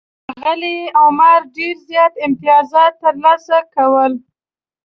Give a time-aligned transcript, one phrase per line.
[0.29, 4.13] ښاغلي عمر ډېر زیات امتیازات ترلاسه کول.